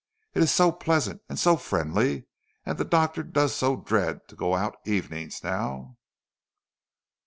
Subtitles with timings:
[0.33, 2.25] It is so pleasant and so friendly
[2.65, 5.97] and the Doctor does so dread to go out evenings now."